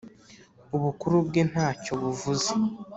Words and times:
ubukuru 0.75 1.15
bwe 1.27 1.41
natcyo 1.51 1.93
buvuze. 2.01 2.51